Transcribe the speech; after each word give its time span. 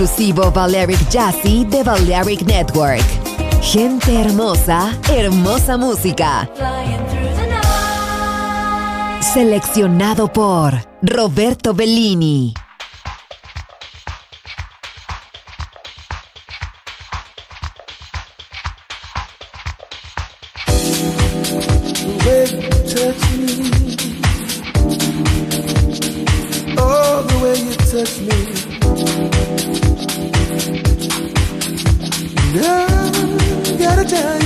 exclusivo 0.00 0.50
Balearic 0.50 1.10
Jazzy 1.10 1.66
de 1.66 1.82
Balearic 1.82 2.40
Network. 2.46 3.04
Gente 3.60 4.18
hermosa, 4.18 4.98
hermosa 5.12 5.76
música. 5.76 6.48
Seleccionado 9.20 10.32
por 10.32 10.72
Roberto 11.02 11.74
Bellini. 11.74 12.54
touch 27.90 28.20
me 28.20 29.29
I 32.52 33.76
gotta 33.78 34.04
tell 34.04 34.42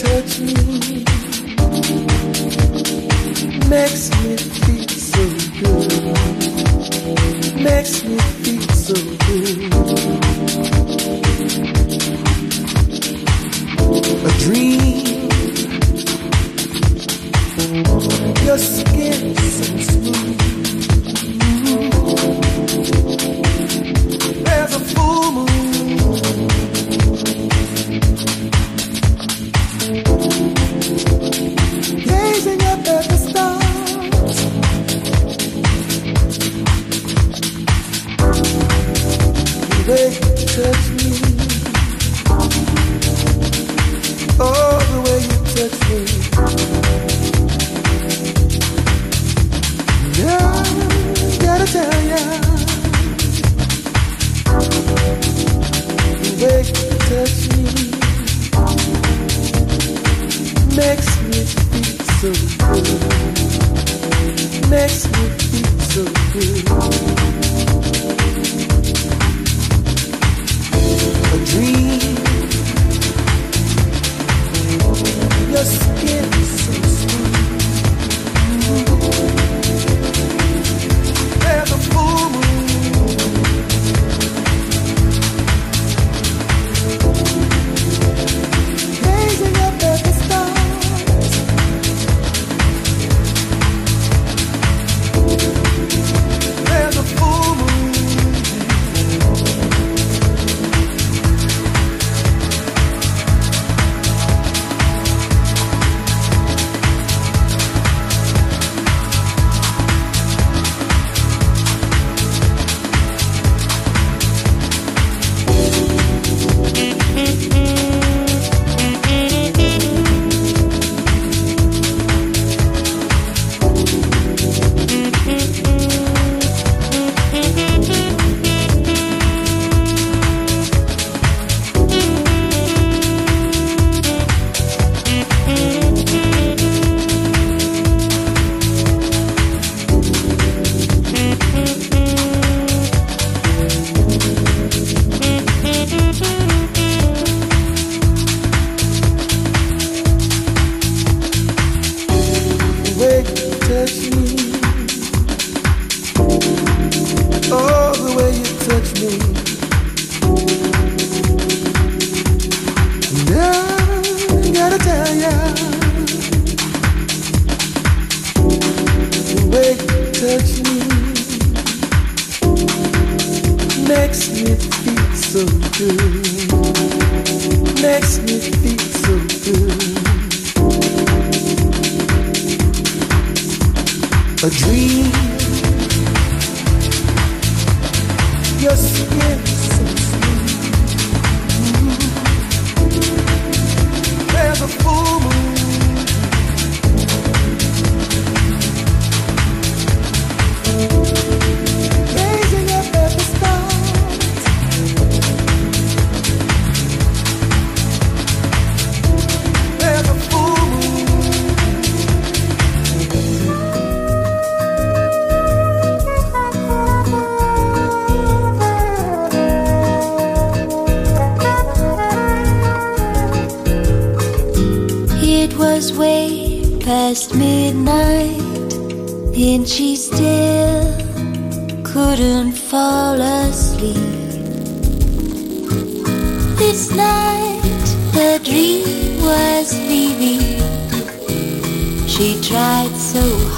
touch 0.00 0.40
me 0.40 1.04
makes 3.68 4.15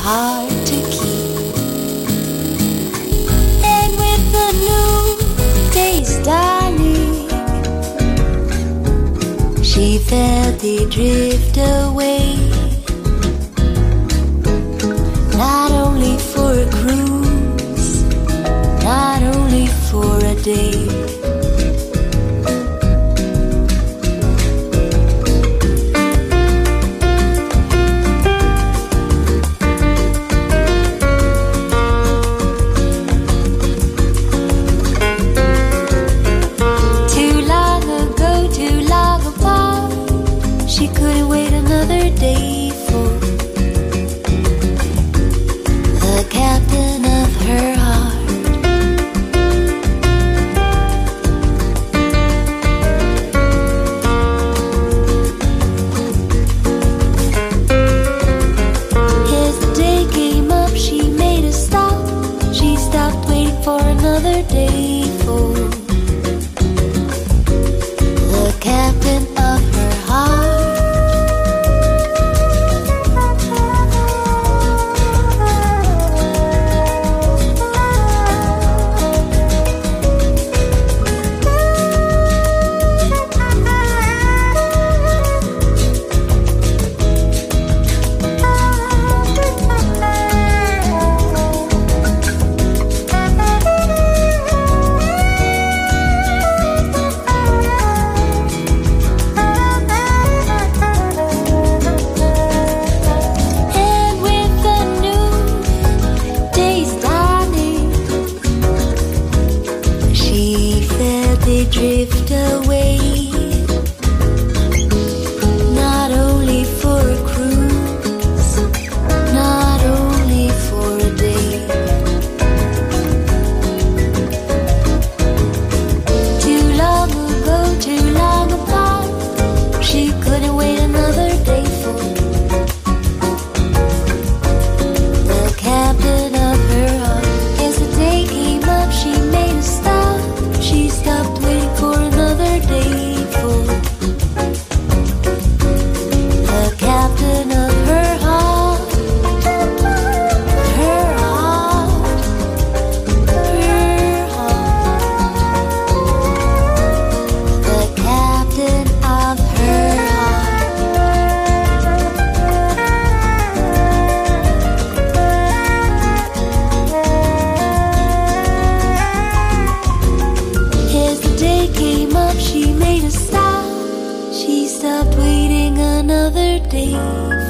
hard 0.08 0.50
to 0.64 0.78
keep. 0.94 1.54
And 3.76 3.92
with 4.02 4.24
the 4.36 4.48
new 4.64 4.96
taste, 5.76 6.22
dawning, 6.24 7.12
she 9.62 9.98
felt 9.98 10.64
it 10.64 10.88
drift 10.96 11.56
away. 11.58 12.24
Not 15.36 15.70
only 15.84 16.16
for 16.30 16.52
a 16.64 16.68
cruise, 16.78 18.02
not 18.82 19.20
only 19.34 19.66
for 19.88 20.16
a 20.32 20.34
day. 20.42 20.87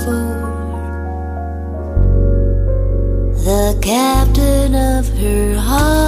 for 0.04 0.28
the 3.44 3.78
captain 3.80 4.74
of 4.74 5.08
her 5.18 5.56
heart. 5.56 6.07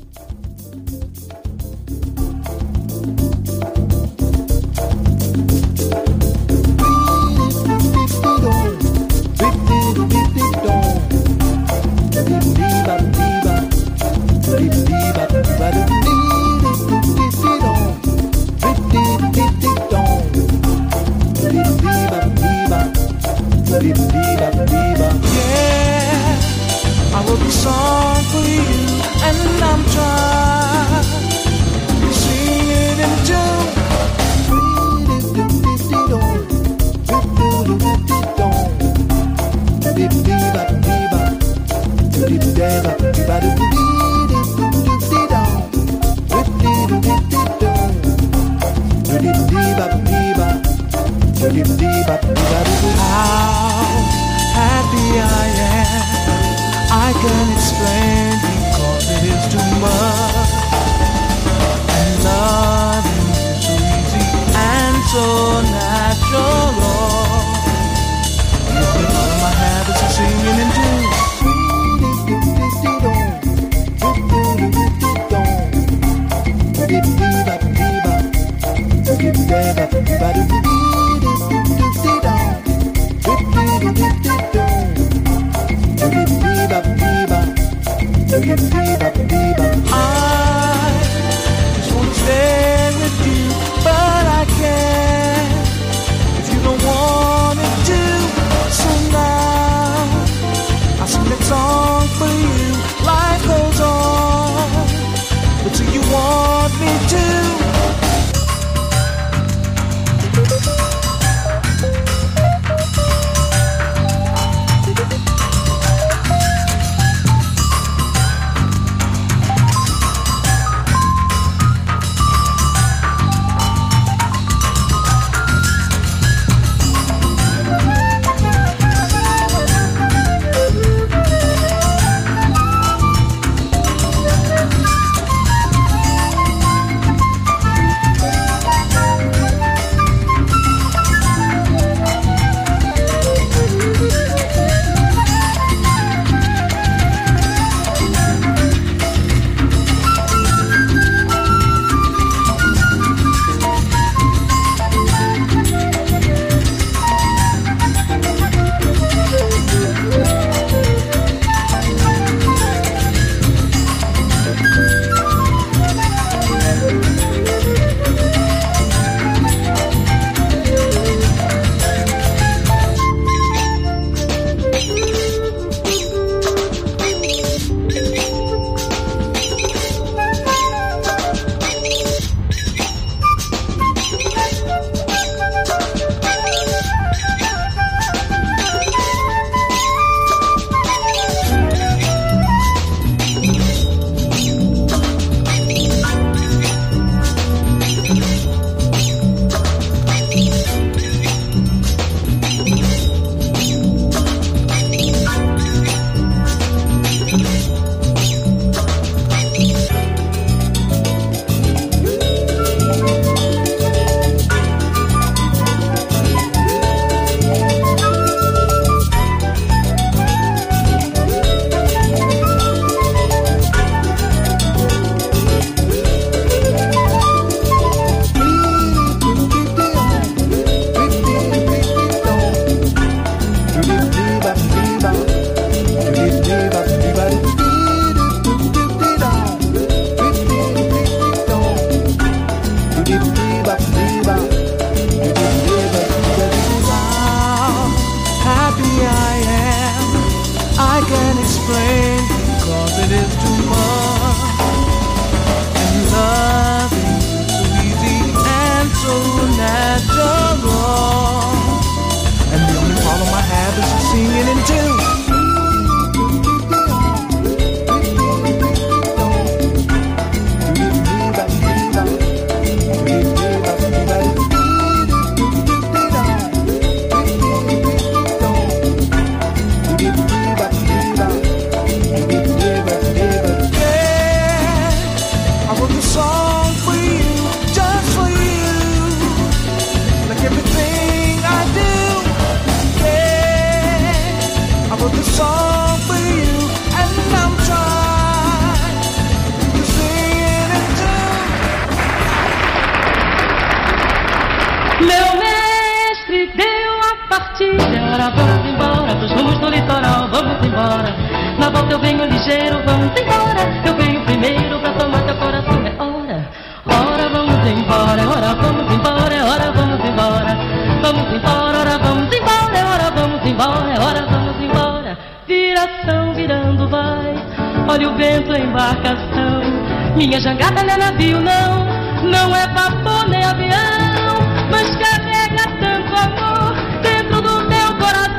Minha 330.15 330.39
jangada 330.39 330.83
não 330.83 330.93
é 330.93 330.97
navio, 330.97 331.39
não, 331.39 331.85
não 332.29 332.55
é 332.55 332.67
vapor 332.67 333.27
nem 333.27 333.43
avião, 333.43 334.37
mas 334.69 334.95
carrega 334.95 335.63
tanto 335.79 336.15
amor 336.15 336.75
dentro 337.01 337.41
do 337.41 337.67
meu 337.67 337.95
coração. 337.95 338.29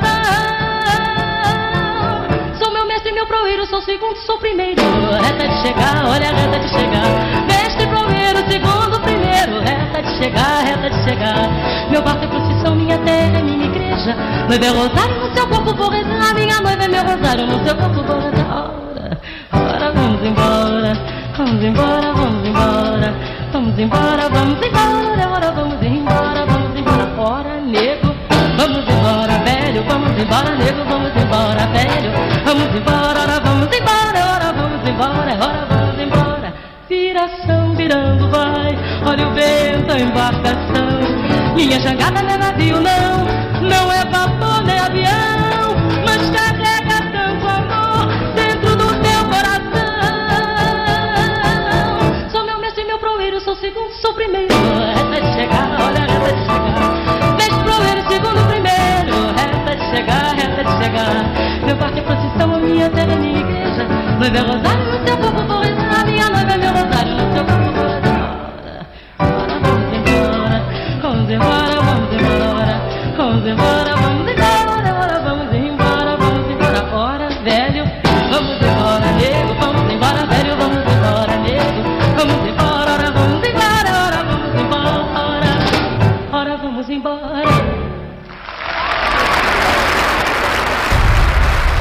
Sou 2.58 2.72
meu 2.72 2.86
mestre, 2.86 3.12
meu 3.12 3.26
proeiro, 3.26 3.66
sou 3.66 3.82
segundo, 3.82 4.16
sou 4.18 4.38
primeiro. 4.38 4.80
Reta 5.20 5.48
de 5.48 5.62
chegar, 5.62 6.06
olha 6.06 6.28
a 6.28 6.32
reta 6.32 6.60
de 6.60 6.68
chegar. 6.68 7.46
Mestre, 7.46 7.86
proeiro, 7.88 8.38
segundo, 8.48 9.00
primeiro. 9.00 9.60
Reta 9.60 10.02
de 10.02 10.16
chegar, 10.18 10.64
reta 10.64 10.88
de 10.88 11.04
chegar. 11.04 11.88
Meu 11.90 12.00
barco 12.02 12.24
é 12.24 12.28
procissão, 12.28 12.76
minha 12.76 12.98
terra 12.98 13.38
é 13.38 13.42
minha 13.42 13.66
igreja. 13.66 14.14
Noiva 14.48 14.64
é 14.64 14.68
rosário 14.68 15.18
no 15.20 15.34
seu 15.34 15.48
corpo, 15.48 15.74
vou 15.74 15.90
rezar. 15.90 16.34
Minha 16.34 16.60
noiva 16.60 16.84
é 16.84 16.88
meu 16.88 17.02
rosário 17.02 17.46
no 17.46 17.64
seu 17.64 17.74
corpo, 17.74 18.02
vou 18.02 18.20
rezar. 18.20 18.61
Vamos 20.12 20.26
embora. 20.26 20.92
Vamos 21.38 21.64
embora, 21.64 22.12
vamos 22.12 22.46
embora, 22.46 23.14
vamos 23.50 23.78
embora, 23.78 24.28
vamos 24.28 24.62
embora, 24.62 25.30
ora 25.32 25.50
vamos 25.52 25.82
embora, 25.82 26.44
vamos 26.44 26.78
embora, 26.78 27.08
ora 27.16 27.60
nego, 27.62 28.14
vamos 28.58 28.86
embora, 28.86 29.38
velho, 29.38 29.82
vamos 29.88 30.10
embora, 30.18 30.54
nego, 30.56 30.84
vamos 30.84 31.16
embora, 31.16 31.66
velho, 31.68 32.12
vamos 32.44 32.74
embora, 32.76 33.20
ora 33.22 33.40
vamos 33.40 33.74
embora, 33.74 34.26
ora 34.34 34.52
vamos 34.52 34.86
embora, 34.86 35.32
ora 35.40 35.66
vamos 35.70 35.98
embora, 35.98 36.54
viração 36.86 37.74
virando 37.74 38.28
vai, 38.28 38.78
olha 39.06 39.26
o 39.26 39.32
vento, 39.32 39.92
a 39.92 39.98
embarcação, 39.98 41.54
minha 41.56 41.80
jangada 41.80 42.20
não 42.22 42.30
é 42.30 42.36
navio 42.36 42.78
não, 42.78 43.24
não 43.66 43.90
é 43.90 44.04
vapor 44.04 44.62
nem 44.64 44.78
avião, 44.78 45.41
יותר 62.74 63.14
ניגש, 63.14 63.78
מברוזה 64.18 64.68
יותר 64.92 65.16
פופופוריזם, 65.22 65.90
אני 66.00 66.18
גם 66.18 66.32
מברוזה 66.34 67.00
יותר 67.18 67.61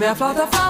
me 0.00 0.06
aflata 0.06 0.46
fama. 0.46 0.69